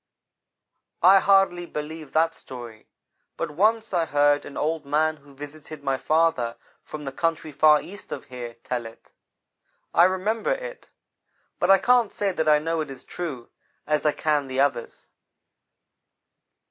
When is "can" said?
14.11-14.47